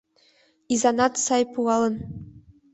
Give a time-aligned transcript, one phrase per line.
[0.73, 1.95] Изанат сай пуалын